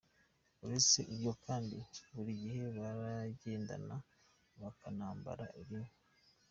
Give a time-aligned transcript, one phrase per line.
[0.63, 1.77] Uretse ibyo kandi,
[2.13, 3.95] buri gihe baranagendana
[4.61, 5.87] bakanambara bimwe.